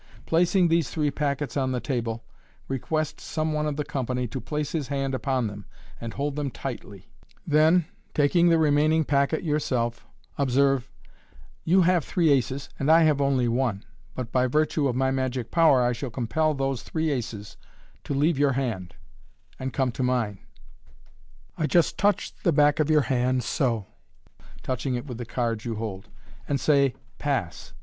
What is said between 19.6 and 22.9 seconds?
come to mine, I just touch the back of